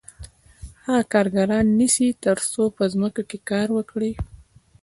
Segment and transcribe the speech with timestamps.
[0.85, 4.11] هغه کارګران نیسي تر څو په ځمکو کې کار وکړي